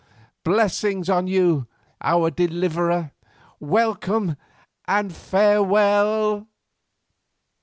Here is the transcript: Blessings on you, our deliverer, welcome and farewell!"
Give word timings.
Blessings 0.43 1.09
on 1.11 1.27
you, 1.27 1.67
our 2.01 2.31
deliverer, 2.31 3.11
welcome 3.59 4.35
and 4.87 5.13
farewell!" 5.15 6.47